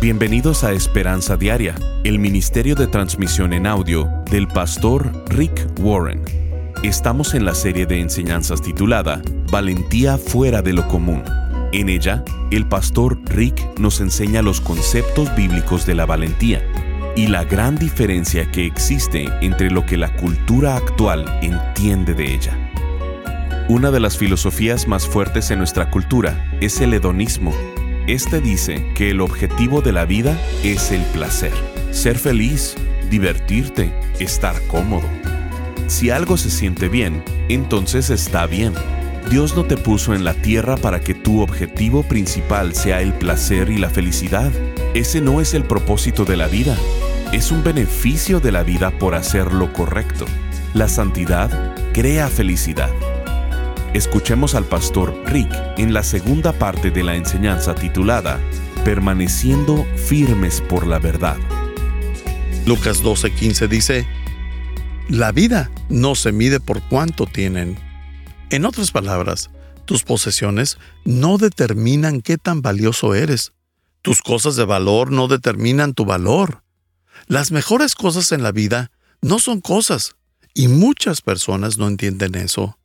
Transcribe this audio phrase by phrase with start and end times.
[0.00, 6.22] Bienvenidos a Esperanza Diaria, el Ministerio de Transmisión en Audio del pastor Rick Warren.
[6.82, 9.20] Estamos en la serie de enseñanzas titulada
[9.52, 11.22] Valentía fuera de lo común.
[11.74, 16.64] En ella, el pastor Rick nos enseña los conceptos bíblicos de la valentía
[17.14, 22.56] y la gran diferencia que existe entre lo que la cultura actual entiende de ella.
[23.68, 27.52] Una de las filosofías más fuertes en nuestra cultura es el hedonismo
[28.06, 31.52] este dice que el objetivo de la vida es el placer,
[31.90, 32.76] ser feliz,
[33.10, 35.08] divertirte, estar cómodo.
[35.86, 38.72] Si algo se siente bien, entonces está bien.
[39.28, 43.70] Dios no te puso en la tierra para que tu objetivo principal sea el placer
[43.70, 44.50] y la felicidad.
[44.94, 46.76] Ese no es el propósito de la vida.
[47.32, 50.24] Es un beneficio de la vida por hacer lo correcto.
[50.74, 52.90] La santidad crea felicidad.
[53.94, 58.40] Escuchemos al pastor Rick en la segunda parte de la enseñanza titulada
[58.84, 61.36] Permaneciendo firmes por la verdad.
[62.66, 64.06] Lucas 12:15 dice,
[65.08, 67.76] La vida no se mide por cuánto tienen.
[68.50, 69.50] En otras palabras,
[69.86, 73.52] tus posesiones no determinan qué tan valioso eres.
[74.02, 76.62] Tus cosas de valor no determinan tu valor.
[77.26, 80.14] Las mejores cosas en la vida no son cosas,
[80.54, 82.79] y muchas personas no entienden eso.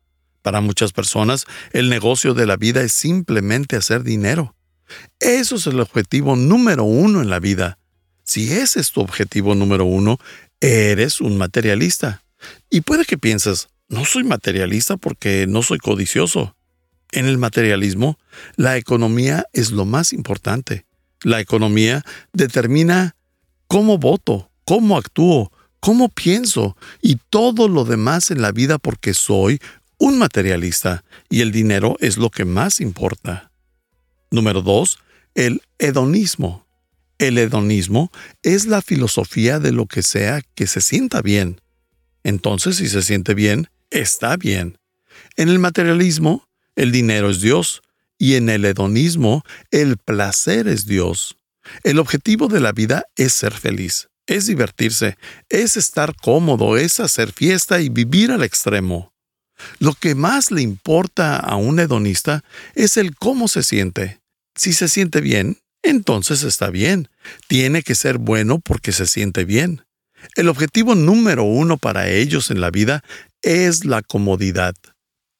[0.45, 4.53] Para muchas personas, el negocio de la vida es simplemente hacer dinero.
[5.19, 7.79] Eso es el objetivo número uno en la vida.
[8.23, 10.19] Si ese es tu objetivo número uno,
[10.61, 12.21] eres un materialista.
[12.69, 16.55] Y puede que pienses, no soy materialista porque no soy codicioso.
[17.11, 18.19] En el materialismo,
[18.55, 20.85] la economía es lo más importante.
[21.23, 23.15] La economía determina
[23.65, 29.59] cómo voto, cómo actúo, cómo pienso y todo lo demás en la vida porque soy
[29.97, 33.51] un materialista y el dinero es lo que más importa.
[34.31, 34.99] Número 2.
[35.35, 36.65] El hedonismo.
[37.17, 38.11] El hedonismo
[38.43, 41.61] es la filosofía de lo que sea que se sienta bien.
[42.23, 44.77] Entonces, si se siente bien, está bien.
[45.37, 47.81] En el materialismo, el dinero es Dios,
[48.17, 51.37] y en el hedonismo, el placer es Dios.
[51.83, 55.17] El objetivo de la vida es ser feliz, es divertirse,
[55.49, 59.14] es estar cómodo, es hacer fiesta y vivir al extremo.
[59.79, 62.43] Lo que más le importa a un hedonista
[62.73, 64.19] es el cómo se siente.
[64.55, 67.09] Si se siente bien, entonces está bien.
[67.47, 69.85] Tiene que ser bueno porque se siente bien.
[70.35, 73.03] El objetivo número uno para ellos en la vida
[73.41, 74.75] es la comodidad.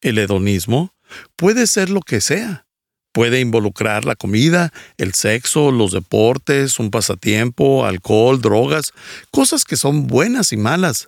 [0.02, 0.94] El hedonismo
[1.36, 2.68] puede ser lo que sea.
[3.12, 8.92] Puede involucrar la comida, el sexo, los deportes, un pasatiempo, alcohol, drogas,
[9.32, 11.08] cosas que son buenas y malas.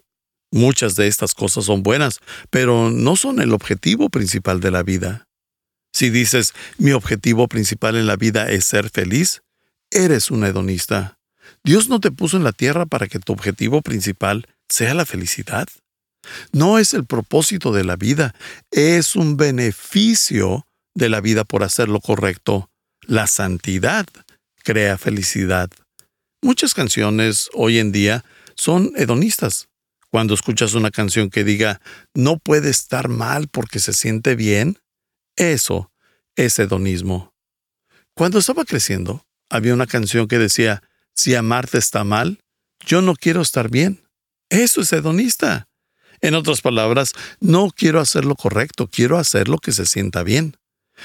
[0.51, 2.19] Muchas de estas cosas son buenas,
[2.49, 5.27] pero no son el objetivo principal de la vida.
[5.93, 9.41] Si dices, mi objetivo principal en la vida es ser feliz,
[9.91, 11.17] eres un hedonista.
[11.63, 15.67] Dios no te puso en la tierra para que tu objetivo principal sea la felicidad.
[16.51, 18.35] No es el propósito de la vida,
[18.71, 22.69] es un beneficio de la vida por hacer lo correcto.
[23.01, 24.05] La santidad
[24.63, 25.69] crea felicidad.
[26.41, 28.23] Muchas canciones hoy en día
[28.55, 29.66] son hedonistas.
[30.11, 31.81] Cuando escuchas una canción que diga
[32.13, 34.79] no puede estar mal porque se siente bien,
[35.35, 35.91] eso
[36.35, 37.33] es hedonismo.
[38.15, 40.81] Cuando estaba creciendo, había una canción que decía
[41.13, 42.39] si amarte está mal,
[42.85, 44.03] yo no quiero estar bien.
[44.49, 45.67] Eso es hedonista.
[46.21, 50.57] En otras palabras, no quiero hacer lo correcto, quiero hacer lo que se sienta bien.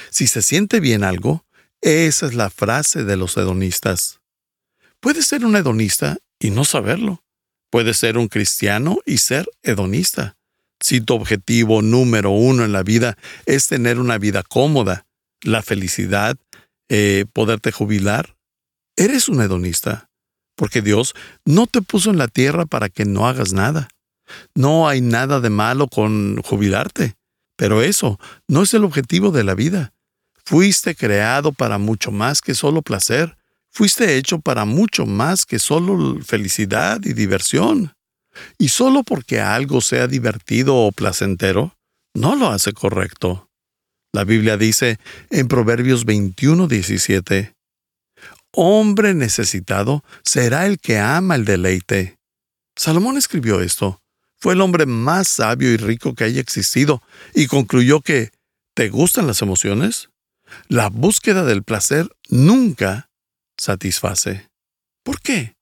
[0.09, 1.45] Si se siente bien algo,
[1.81, 4.21] esa es la frase de los hedonistas.
[4.99, 7.23] Puedes ser un hedonista y no saberlo.
[7.73, 10.37] Puedes ser un cristiano y ser hedonista.
[10.79, 13.17] Si tu objetivo número uno en la vida
[13.47, 15.07] es tener una vida cómoda,
[15.41, 16.37] la felicidad,
[16.87, 18.35] eh, poderte jubilar,
[18.95, 20.11] eres un hedonista,
[20.55, 23.87] porque Dios no te puso en la tierra para que no hagas nada.
[24.53, 27.15] No hay nada de malo con jubilarte,
[27.55, 29.93] pero eso no es el objetivo de la vida.
[30.45, 33.35] Fuiste creado para mucho más que solo placer,
[33.73, 37.93] Fuiste hecho para mucho más que solo felicidad y diversión.
[38.59, 41.75] Y solo porque algo sea divertido o placentero,
[42.13, 43.49] no lo hace correcto.
[44.13, 44.99] La Biblia dice
[45.31, 47.55] en Proverbios 21, 17,
[48.51, 52.17] Hombre necesitado será el que ama el deleite.
[52.75, 53.99] Salomón escribió esto.
[54.37, 57.01] Fue el hombre más sabio y rico que haya existido
[57.33, 58.29] y concluyó que,
[58.75, 60.09] ¿te gustan las emociones?
[60.67, 63.09] La búsqueda del placer nunca
[63.57, 64.49] satisface.
[65.03, 65.55] ¿Por qué?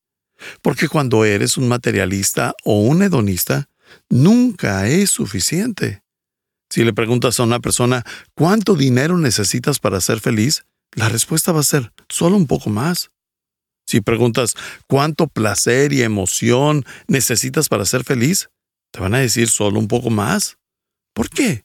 [0.62, 3.70] Porque cuando eres un materialista o un hedonista,
[4.10, 6.04] nunca es suficiente.
[6.70, 11.60] Si le preguntas a una persona cuánto dinero necesitas para ser feliz, la respuesta va
[11.60, 13.12] a ser solo un poco más.
[13.86, 14.56] Si preguntas
[14.88, 18.50] cuánto placer y emoción necesitas para ser feliz,
[18.92, 20.58] te van a decir solo un poco más.
[21.14, 21.64] ¿Por qué?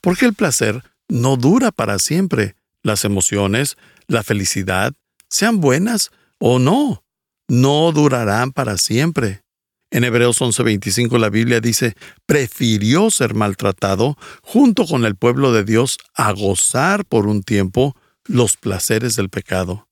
[0.00, 2.56] Porque el placer no dura para siempre.
[2.82, 3.76] Las emociones,
[4.06, 4.92] la felicidad,
[5.28, 7.04] sean buenas o no,
[7.48, 9.42] no durarán para siempre.
[9.90, 11.94] En Hebreos 11:25 la Biblia dice,
[12.26, 18.56] prefirió ser maltratado junto con el pueblo de Dios a gozar por un tiempo los
[18.56, 19.88] placeres del pecado.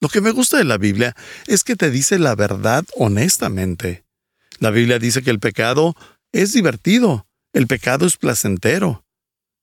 [0.00, 1.14] Lo que me gusta de la Biblia
[1.46, 4.04] es que te dice la verdad honestamente.
[4.58, 5.94] La Biblia dice que el pecado
[6.32, 9.04] es divertido, el pecado es placentero.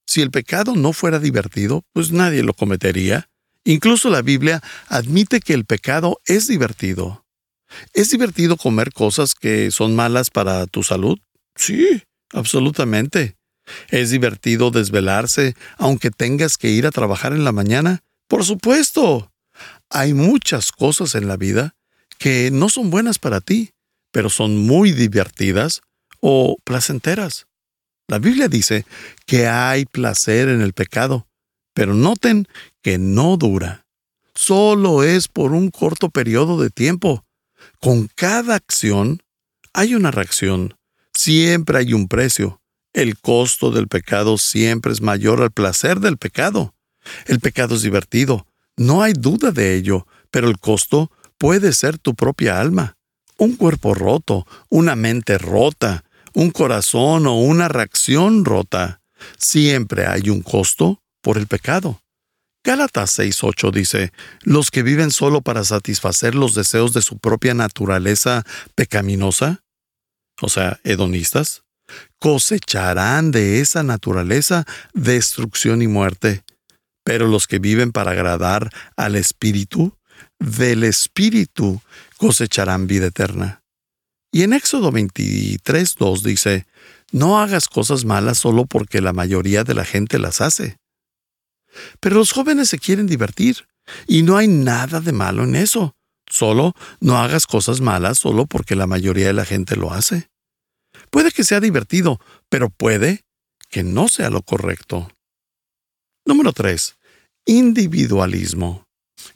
[0.08, 3.30] Si el pecado no fuera divertido, pues nadie lo cometería.
[3.65, 7.25] Incluso la Biblia admite que el pecado es divertido.
[7.94, 11.19] ¿Es divertido comer cosas que son malas para tu salud?
[11.56, 13.38] Sí, absolutamente.
[13.89, 18.04] ¿Es divertido desvelarse aunque tengas que ir a trabajar en la mañana?
[18.27, 19.31] Por supuesto.
[19.89, 21.75] Hay muchas cosas en la vida
[22.18, 23.71] que no son buenas para ti,
[24.12, 25.81] pero son muy divertidas
[26.19, 27.48] o placenteras.
[28.07, 28.86] La Biblia dice
[29.25, 31.27] que hay placer en el pecado,
[31.74, 32.48] pero noten
[32.81, 33.86] que no dura.
[34.36, 37.25] Solo es por un corto periodo de tiempo.
[37.80, 39.22] Con cada acción
[39.74, 40.75] hay una reacción.
[41.14, 42.62] Siempre hay un precio.
[42.94, 46.74] El costo del pecado siempre es mayor al placer del pecado.
[47.25, 48.48] El pecado es divertido,
[48.78, 52.98] no hay duda de ello, pero el costo puede ser tu propia alma.
[53.38, 59.02] Un cuerpo roto, una mente rota, un corazón o una reacción rota.
[59.38, 62.00] Siempre hay un costo por el pecado.
[62.64, 68.46] Gálatas 6:8 dice, los que viven solo para satisfacer los deseos de su propia naturaleza
[68.75, 69.64] pecaminosa,
[70.40, 71.64] o sea, hedonistas,
[72.20, 76.44] cosecharán de esa naturaleza destrucción y muerte
[77.04, 79.98] pero los que viven para agradar al Espíritu,
[80.40, 81.81] del Espíritu
[82.18, 83.62] cosecharán vida eterna.
[84.31, 86.66] Y en Éxodo 23, 2 dice,
[87.12, 90.78] no hagas cosas malas solo porque la mayoría de la gente las hace.
[92.00, 93.68] Pero los jóvenes se quieren divertir,
[94.08, 95.96] y no hay nada de malo en eso.
[96.30, 100.30] Solo no hagas cosas malas solo porque la mayoría de la gente lo hace.
[101.10, 103.24] Puede que sea divertido, pero puede
[103.70, 105.10] que no sea lo correcto.
[106.25, 106.96] Número 3.
[107.46, 108.88] Individualismo,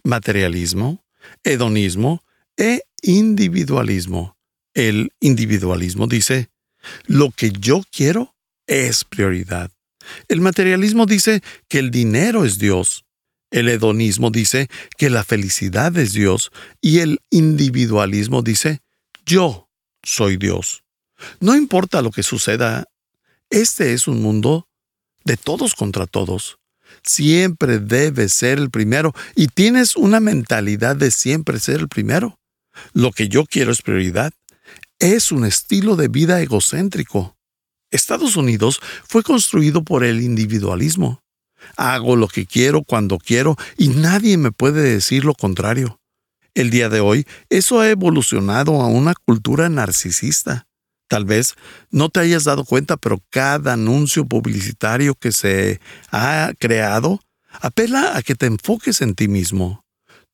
[0.04, 1.04] materialismo,
[1.44, 2.24] hedonismo
[2.56, 4.38] e individualismo.
[4.74, 6.50] El individualismo dice,
[7.06, 8.36] lo que yo quiero
[8.68, 9.72] es prioridad.
[10.28, 13.06] El materialismo dice que el dinero es Dios.
[13.50, 14.68] El hedonismo dice
[14.98, 16.52] que la felicidad es Dios.
[16.82, 18.82] Y el individualismo dice,
[19.26, 19.70] yo
[20.04, 20.84] soy Dios.
[21.40, 22.86] No importa lo que suceda,
[23.50, 24.68] este es un mundo
[25.24, 26.60] de todos contra todos
[27.04, 32.40] siempre debes ser el primero y tienes una mentalidad de siempre ser el primero.
[32.94, 34.34] Lo que yo quiero es prioridad.
[35.00, 37.37] Es un estilo de vida egocéntrico.
[37.92, 41.22] Estados Unidos fue construido por el individualismo.
[41.76, 46.00] Hago lo que quiero cuando quiero y nadie me puede decir lo contrario.
[46.54, 50.68] El día de hoy, eso ha evolucionado a una cultura narcisista.
[51.08, 51.56] Tal vez
[51.90, 55.80] no te hayas dado cuenta, pero cada anuncio publicitario que se
[56.12, 57.22] ha creado
[57.62, 59.87] apela a que te enfoques en ti mismo.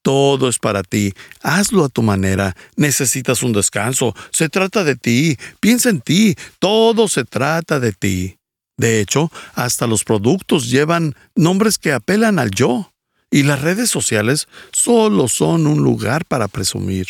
[0.04, 1.14] Todo es para ti.
[1.42, 2.56] Hazlo a tu manera.
[2.76, 4.14] Necesitas un descanso.
[4.32, 5.38] Se trata de ti.
[5.60, 6.36] Piensa en ti.
[6.60, 8.38] Todo se trata de ti.
[8.78, 12.92] De hecho, hasta los productos llevan nombres que apelan al yo.
[13.32, 17.08] Y las redes sociales solo son un lugar para presumir.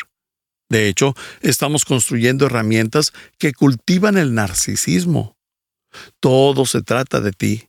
[0.70, 5.36] De hecho, estamos construyendo herramientas que cultivan el narcisismo.
[6.20, 7.68] Todo se trata de ti.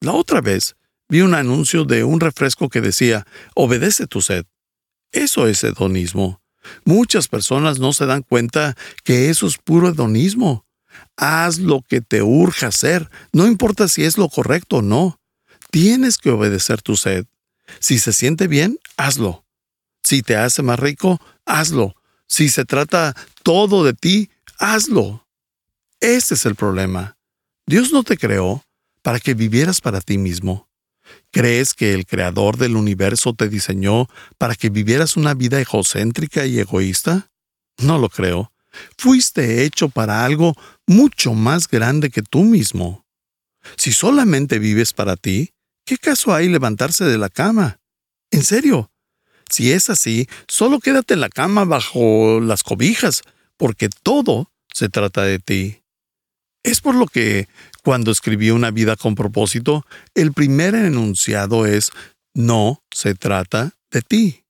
[0.00, 0.76] La otra vez
[1.08, 4.46] vi un anuncio de un refresco que decía, obedece tu sed.
[5.12, 6.40] Eso es hedonismo.
[6.84, 10.64] Muchas personas no se dan cuenta que eso es puro hedonismo.
[11.16, 15.20] Haz lo que te urge hacer, no importa si es lo correcto o no.
[15.70, 17.26] Tienes que obedecer tu sed.
[17.80, 19.44] Si se siente bien, hazlo.
[20.02, 21.94] Si te hace más rico, hazlo.
[22.26, 25.26] Si se trata todo de ti, hazlo.
[26.00, 27.16] Ese es el problema.
[27.66, 28.64] Dios no te creó
[29.02, 30.68] para que vivieras para ti mismo.
[31.30, 36.58] ¿Crees que el creador del universo te diseñó para que vivieras una vida egocéntrica y
[36.58, 37.30] egoísta?
[37.78, 38.52] No lo creo.
[38.96, 40.54] Fuiste hecho para algo
[40.86, 43.04] mucho más grande que tú mismo.
[43.76, 45.52] Si solamente vives para ti,
[45.84, 47.80] ¿qué caso hay levantarse de la cama?
[48.30, 48.90] En serio,
[49.50, 53.22] si es así, solo quédate en la cama bajo las cobijas,
[53.56, 55.82] porque todo se trata de ti.
[56.62, 57.48] Es por lo que,
[57.82, 59.84] cuando escribí Una vida con propósito,
[60.14, 61.90] el primer enunciado es,
[62.34, 64.42] no se trata de ti.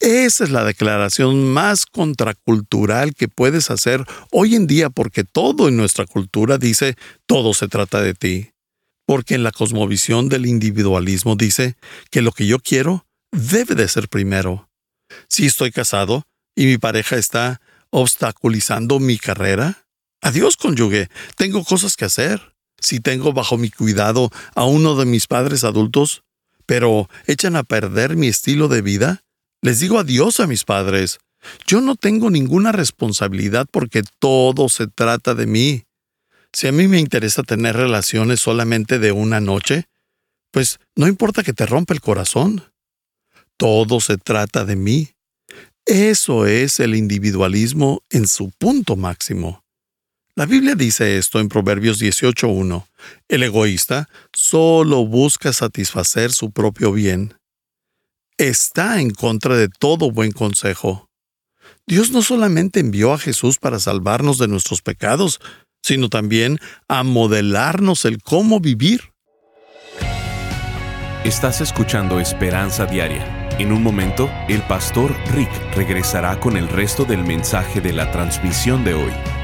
[0.00, 5.76] Esa es la declaración más contracultural que puedes hacer hoy en día porque todo en
[5.76, 8.50] nuestra cultura dice todo se trata de ti.
[9.06, 11.76] Porque en la cosmovisión del individualismo dice
[12.10, 14.70] que lo que yo quiero debe de ser primero.
[15.28, 19.86] Si estoy casado y mi pareja está obstaculizando mi carrera,
[20.20, 22.51] adiós cónyuge, tengo cosas que hacer.
[22.82, 26.24] Si tengo bajo mi cuidado a uno de mis padres adultos,
[26.66, 29.22] pero echan a perder mi estilo de vida,
[29.62, 31.18] les digo adiós a mis padres.
[31.66, 35.84] Yo no tengo ninguna responsabilidad porque todo se trata de mí.
[36.52, 39.86] Si a mí me interesa tener relaciones solamente de una noche,
[40.50, 42.64] pues no importa que te rompa el corazón.
[43.56, 45.10] Todo se trata de mí.
[45.86, 49.61] Eso es el individualismo en su punto máximo.
[50.34, 52.86] La Biblia dice esto en Proverbios 18.1.
[53.28, 57.34] El egoísta solo busca satisfacer su propio bien
[58.38, 61.08] está en contra de todo buen consejo.
[61.86, 65.40] Dios no solamente envió a Jesús para salvarnos de nuestros pecados,
[65.82, 66.58] sino también
[66.88, 69.12] a modelarnos el cómo vivir.
[71.24, 73.48] Estás escuchando Esperanza Diaria.
[73.58, 78.82] En un momento, el pastor Rick regresará con el resto del mensaje de la transmisión
[78.82, 79.41] de hoy.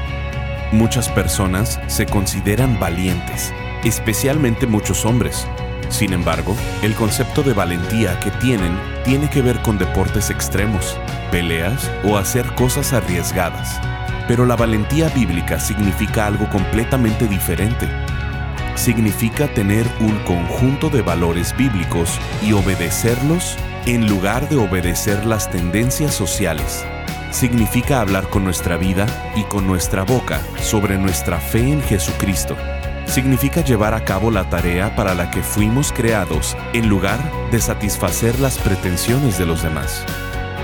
[0.71, 5.47] Muchas personas se consideran valientes, especialmente muchos hombres
[5.89, 10.97] sin embargo, el concepto de valentía que tienen tiene que ver con deportes extremos,
[11.31, 13.79] peleas o hacer cosas arriesgadas.
[14.27, 17.89] Pero la valentía bíblica significa algo completamente diferente.
[18.75, 23.57] Significa tener un conjunto de valores bíblicos y obedecerlos
[23.87, 26.85] en lugar de obedecer las tendencias sociales.
[27.31, 29.05] Significa hablar con nuestra vida
[29.35, 32.57] y con nuestra boca sobre nuestra fe en Jesucristo
[33.09, 37.19] significa llevar a cabo la tarea para la que fuimos creados en lugar
[37.51, 40.05] de satisfacer las pretensiones de los demás.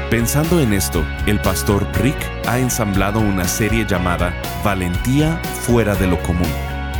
[0.09, 2.17] Pensando en esto, el pastor Rick
[2.47, 6.51] ha ensamblado una serie llamada Valentía fuera de lo común.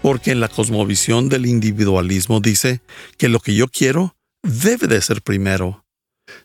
[0.01, 2.81] Porque en la cosmovisión del individualismo dice
[3.19, 5.85] que lo que yo quiero debe de ser primero.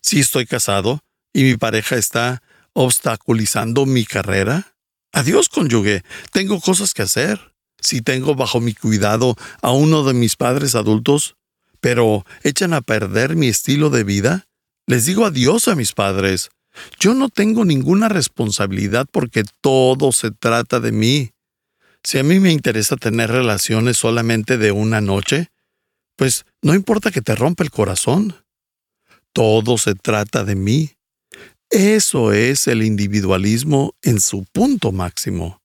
[0.02, 1.00] Si estoy casado
[1.32, 4.76] y mi pareja está obstaculizando mi carrera,
[5.14, 7.54] adiós cónyuge, tengo cosas que hacer.
[7.80, 11.38] Si tengo bajo mi cuidado a uno de mis padres adultos,
[11.82, 14.48] pero echan a perder mi estilo de vida,
[14.88, 16.50] les digo adiós a mis padres.
[17.00, 21.32] Yo no tengo ninguna responsabilidad porque todo se trata de mí.
[22.04, 25.50] Si a mí me interesa tener relaciones solamente de una noche,
[26.16, 28.36] pues no importa que te rompa el corazón.
[29.34, 30.92] Todo se trata de mí.
[31.70, 35.62] Eso es el individualismo en su punto máximo.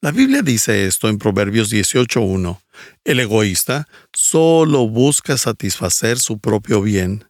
[0.00, 2.60] La Biblia dice esto en Proverbios 18.1.
[3.04, 7.28] El egoísta solo busca satisfacer su propio bien.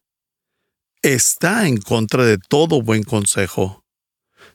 [1.02, 3.84] Está en contra de todo buen consejo.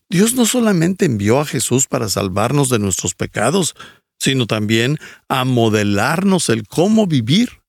[0.09, 3.75] Dios no solamente envió a Jesús para salvarnos de nuestros pecados,
[4.19, 7.61] sino también a modelarnos el cómo vivir.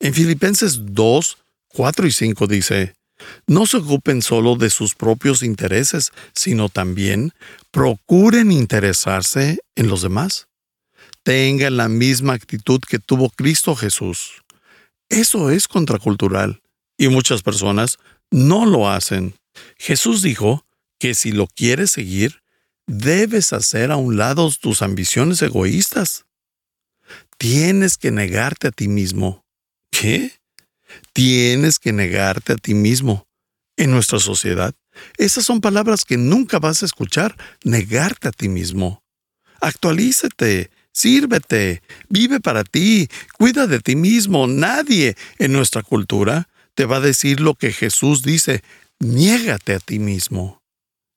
[0.00, 1.38] En Filipenses 2,
[1.68, 2.94] 4 y 5 dice,
[3.46, 7.32] no se ocupen solo de sus propios intereses, sino también
[7.70, 10.49] procuren interesarse en los demás.
[11.22, 14.42] Tengan la misma actitud que tuvo Cristo Jesús.
[15.08, 16.62] Eso es contracultural
[16.96, 17.98] y muchas personas
[18.30, 19.34] no lo hacen.
[19.76, 20.66] Jesús dijo
[20.98, 22.42] que si lo quieres seguir,
[22.86, 26.26] debes hacer a un lado tus ambiciones egoístas.
[27.38, 29.44] Tienes que negarte a ti mismo.
[29.90, 30.32] ¿Qué?
[31.12, 33.26] Tienes que negarte a ti mismo.
[33.76, 34.74] En nuestra sociedad,
[35.16, 37.34] esas son palabras que nunca vas a escuchar,
[37.64, 39.02] negarte a ti mismo.
[39.60, 44.46] Actualízate, sírvete, vive para ti, cuida de ti mismo.
[44.46, 48.62] Nadie en nuestra cultura te va a decir lo que Jesús dice,
[48.98, 50.62] niégate a ti mismo.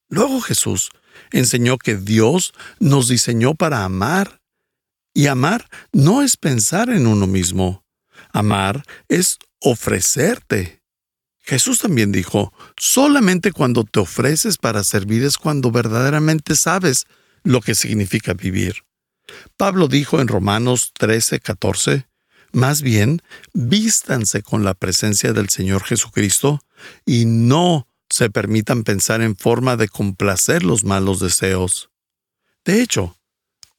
[0.09, 0.91] Luego Jesús
[1.31, 4.39] enseñó que Dios nos diseñó para amar.
[5.15, 7.83] Y amar no es pensar en uno mismo.
[8.31, 10.81] Amar es ofrecerte.
[11.39, 17.05] Jesús también dijo, solamente cuando te ofreces para servir es cuando verdaderamente sabes
[17.43, 18.83] lo que significa vivir.
[19.57, 22.07] Pablo dijo en Romanos 13, 14,
[22.51, 23.21] más bien,
[23.53, 26.61] vístanse con la presencia del Señor Jesucristo
[27.05, 31.89] y no se permitan pensar en forma de complacer los malos deseos.
[32.63, 33.17] De hecho,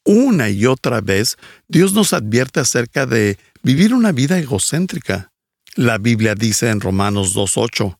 [0.04, 1.36] una y otra vez
[1.68, 5.32] Dios nos advierte acerca de vivir una vida egocéntrica.
[5.76, 7.96] La Biblia dice en Romanos 2.8,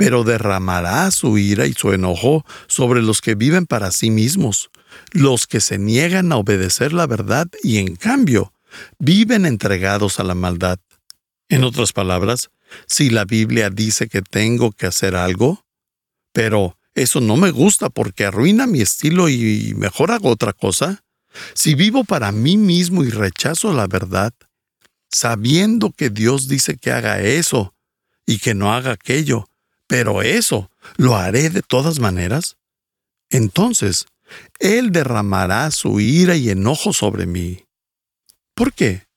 [0.00, 4.70] pero derramará su ira y su enojo sobre los que viven para sí mismos,
[5.12, 8.54] los que se niegan a obedecer la verdad y en cambio
[8.98, 10.78] viven entregados a la maldad.
[11.50, 12.48] En otras palabras,
[12.86, 15.66] si la Biblia dice que tengo que hacer algo,
[16.32, 21.04] pero eso no me gusta porque arruina mi estilo y mejor hago otra cosa,
[21.52, 24.32] si vivo para mí mismo y rechazo la verdad,
[25.10, 27.74] sabiendo que Dios dice que haga eso
[28.24, 29.49] y que no haga aquello,
[29.90, 32.58] pero eso lo haré de todas maneras,
[33.28, 34.06] entonces
[34.60, 37.64] Él derramará su ira y enojo sobre mí.
[38.54, 39.08] ¿Por qué?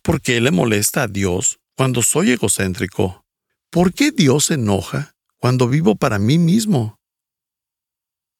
[0.00, 3.26] Porque le molesta a Dios cuando soy egocéntrico.
[3.68, 6.98] ¿Por qué Dios se enoja cuando vivo para mí mismo?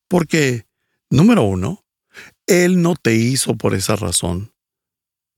[0.09, 0.65] Porque,
[1.11, 1.85] número uno,
[2.47, 4.55] Él no te hizo por esa razón.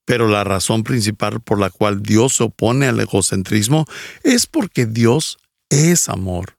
[0.05, 3.87] Pero la razón principal por la cual Dios se opone al egocentrismo
[4.23, 5.39] es porque Dios
[5.71, 6.57] es amor.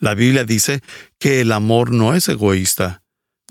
[0.00, 0.82] La Biblia dice
[1.18, 3.02] que el amor no es egoísta,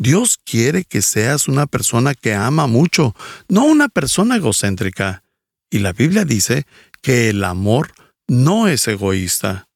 [0.01, 3.15] Dios quiere que seas una persona que ama mucho,
[3.47, 5.23] no una persona egocéntrica.
[5.69, 6.65] Y la Biblia dice
[7.03, 7.93] que el amor
[8.27, 9.67] no es egoísta.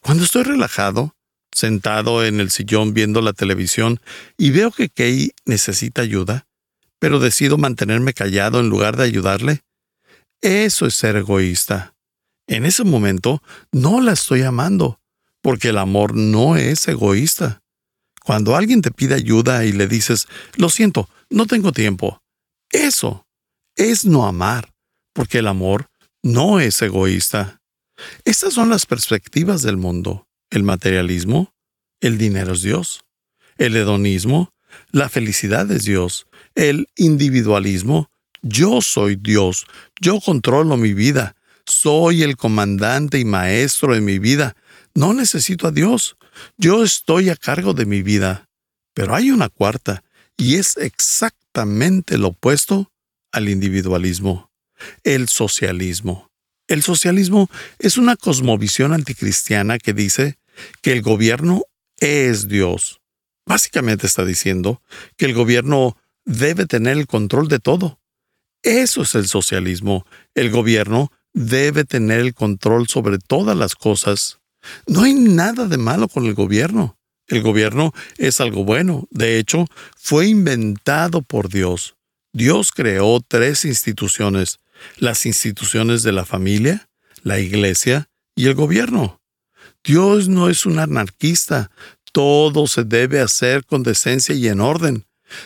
[0.00, 1.14] Cuando estoy relajado,
[1.52, 4.00] sentado en el sillón viendo la televisión
[4.38, 6.46] y veo que Kay necesita ayuda,
[6.98, 9.60] pero decido mantenerme callado en lugar de ayudarle,
[10.40, 11.94] eso es ser egoísta.
[12.48, 15.00] En ese momento no la estoy amando,
[15.42, 17.62] porque el amor no es egoísta.
[18.24, 22.22] Cuando alguien te pide ayuda y le dices, lo siento, no tengo tiempo,
[22.70, 23.26] eso
[23.76, 24.72] es no amar,
[25.12, 25.90] porque el amor
[26.22, 27.60] no es egoísta.
[28.24, 30.26] Estas son las perspectivas del mundo.
[30.50, 31.54] El materialismo,
[32.00, 33.04] el dinero es Dios.
[33.58, 34.54] El hedonismo,
[34.90, 36.26] la felicidad es Dios.
[36.54, 39.66] El individualismo, yo soy Dios,
[40.00, 41.34] yo controlo mi vida,
[41.68, 44.56] soy el comandante y maestro de mi vida,
[44.94, 46.16] no necesito a Dios.
[46.56, 48.48] Yo estoy a cargo de mi vida,
[48.94, 50.02] pero hay una cuarta,
[50.36, 52.90] y es exactamente lo opuesto
[53.32, 54.50] al individualismo,
[55.04, 56.30] el socialismo.
[56.66, 60.38] El socialismo es una cosmovisión anticristiana que dice
[60.82, 61.62] que el gobierno
[61.98, 63.00] es Dios.
[63.46, 64.82] Básicamente está diciendo
[65.16, 68.00] que el gobierno debe tener el control de todo.
[68.62, 70.06] Eso es el socialismo.
[70.34, 74.38] El gobierno debe tener el control sobre todas las cosas
[74.86, 76.98] no hay nada de malo con el gobierno.
[77.26, 79.06] El gobierno es algo bueno.
[79.10, 81.96] De hecho, fue inventado por Dios.
[82.32, 84.60] Dios creó tres instituciones,
[84.96, 86.88] las instituciones de la familia,
[87.22, 89.20] la iglesia y el gobierno.
[89.84, 91.70] Dios no es un anarquista.
[92.12, 95.04] Todo se debe hacer con decencia y en orden.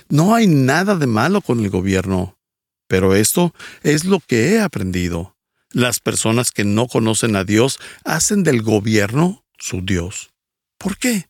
[0.09, 2.39] No hay nada de malo con el gobierno.
[2.87, 5.37] Pero esto es lo que he aprendido.
[5.73, 10.31] Las personas que no conocen a Dios hacen del gobierno su Dios.
[10.79, 11.29] ¿Por qué?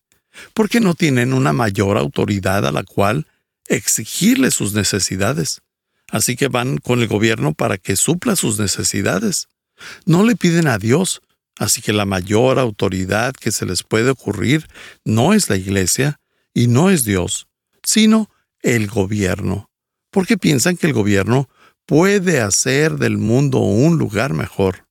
[0.55, 3.27] Porque no tienen una mayor autoridad a la cual
[3.67, 5.61] exigirle sus necesidades.
[6.11, 9.49] Así que van con el gobierno para que supla sus necesidades.
[10.05, 11.23] No le piden a Dios,
[11.59, 14.67] así que la mayor autoridad que se les puede ocurrir
[15.05, 16.21] no es la iglesia
[16.55, 17.47] y no es Dios,
[17.83, 19.71] sino el gobierno,
[20.11, 21.49] porque piensan que el gobierno
[21.87, 24.87] puede hacer del mundo un lugar mejor.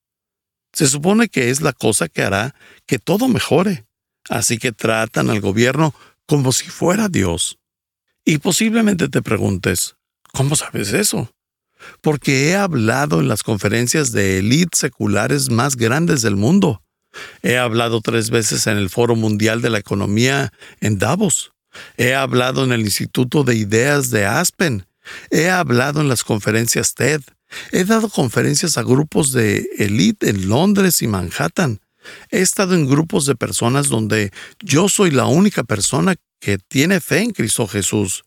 [0.72, 2.54] Se supone que es la cosa que hará
[2.86, 3.86] que todo mejore,
[4.28, 5.94] así que tratan al gobierno
[6.26, 7.58] como si fuera Dios.
[8.24, 9.96] Y posiblemente te preguntes,
[10.32, 11.30] ¿cómo sabes eso?
[12.00, 16.82] porque he hablado en las conferencias de élite seculares más grandes del mundo.
[17.42, 21.52] He hablado tres veces en el Foro Mundial de la Economía en Davos.
[21.96, 24.86] He hablado en el Instituto de Ideas de Aspen.
[25.30, 27.22] He hablado en las conferencias TED.
[27.70, 31.80] He dado conferencias a grupos de élite en Londres y Manhattan.
[32.30, 37.18] He estado en grupos de personas donde yo soy la única persona que tiene fe
[37.18, 38.24] en Cristo Jesús.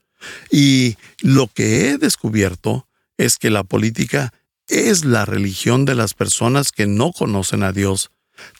[0.51, 4.33] Y lo que he descubierto es que la política
[4.67, 8.11] es la religión de las personas que no conocen a Dios.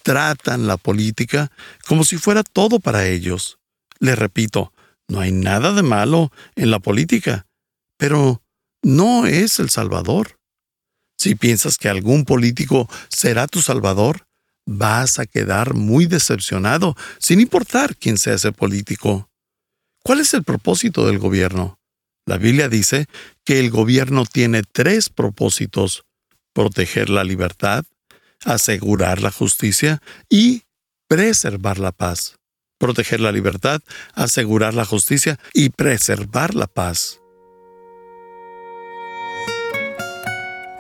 [0.04, 1.52] Tratan la política
[1.88, 3.58] como si fuera todo para ellos.
[4.00, 4.74] Les repito,
[5.08, 7.46] no hay nada de malo en la política,
[7.98, 8.44] pero
[8.82, 10.40] no es el Salvador.
[11.18, 14.28] Si piensas que algún político será tu Salvador,
[14.66, 19.30] vas a quedar muy decepcionado, sin importar quién sea ese político.
[20.04, 21.80] ¿Cuál es el propósito del gobierno?
[22.26, 23.08] La Biblia dice
[23.44, 26.06] que el gobierno tiene tres propósitos.
[26.54, 27.86] Proteger la libertad,
[28.44, 30.64] asegurar la justicia y
[31.08, 32.38] preservar la paz.
[32.78, 33.82] Proteger la libertad,
[34.14, 37.20] asegurar la justicia y preservar la paz.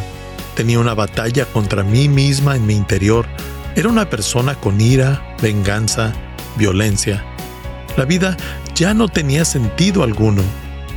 [0.55, 3.25] Tenía una batalla contra mí misma en mi interior.
[3.75, 6.13] Era una persona con ira, venganza,
[6.57, 7.23] violencia.
[7.97, 8.35] La vida
[8.75, 10.41] ya no tenía sentido alguno.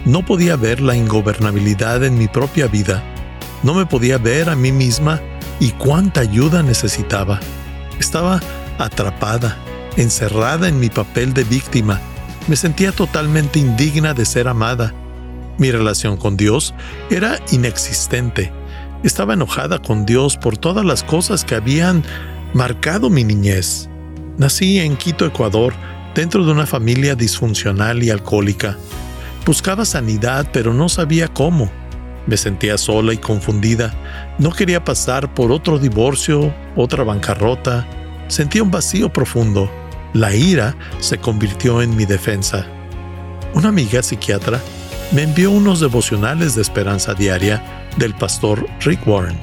[0.04, 3.02] No podía ver la ingobernabilidad en mi propia vida.
[3.62, 5.20] No me podía ver a mí misma
[5.62, 7.38] y cuánta ayuda necesitaba.
[8.00, 8.40] Estaba
[8.78, 9.58] atrapada,
[9.96, 12.00] encerrada en mi papel de víctima.
[12.48, 14.92] Me sentía totalmente indigna de ser amada.
[15.58, 16.74] Mi relación con Dios
[17.10, 18.52] era inexistente.
[19.04, 22.02] Estaba enojada con Dios por todas las cosas que habían
[22.54, 23.88] marcado mi niñez.
[24.38, 25.74] Nací en Quito, Ecuador,
[26.16, 28.76] dentro de una familia disfuncional y alcohólica.
[29.46, 31.70] Buscaba sanidad, pero no sabía cómo.
[32.26, 33.92] Me sentía sola y confundida.
[34.38, 37.86] No quería pasar por otro divorcio, otra bancarrota.
[38.28, 39.70] Sentía un vacío profundo.
[40.12, 42.66] La ira se convirtió en mi defensa.
[43.54, 44.60] Una amiga psiquiatra
[45.10, 47.62] me envió unos devocionales de esperanza diaria
[47.96, 49.38] del pastor Rick Warren.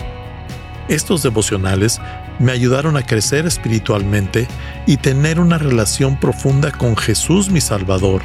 [0.88, 2.00] Estos devocionales
[2.40, 4.48] me ayudaron a crecer espiritualmente
[4.88, 8.22] y tener una relación profunda con Jesús mi Salvador.